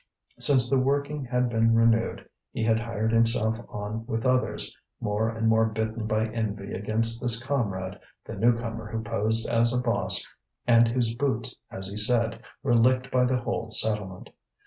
Since 0.39 0.67
the 0.67 0.79
working 0.79 1.25
had 1.25 1.47
been 1.47 1.75
renewed 1.75 2.27
he 2.51 2.63
had 2.63 2.79
hired 2.79 3.11
himself 3.11 3.59
on 3.69 4.03
with 4.07 4.25
others, 4.25 4.75
more 4.99 5.29
and 5.29 5.47
more 5.47 5.67
bitten 5.67 6.07
by 6.07 6.25
envy 6.29 6.73
against 6.73 7.21
this 7.21 7.45
comrade, 7.45 7.99
the 8.25 8.33
new 8.33 8.57
comer 8.57 8.87
who 8.91 9.03
posed 9.03 9.47
as 9.47 9.71
a 9.71 9.83
boss 9.83 10.25
and 10.65 10.87
whose 10.87 11.13
boots, 11.13 11.55
as 11.69 11.87
he 11.87 11.97
said, 11.97 12.41
were 12.63 12.73
licked 12.73 13.11
by 13.11 13.25
the 13.25 13.37
whole 13.41 13.69
settlement. 13.69 14.31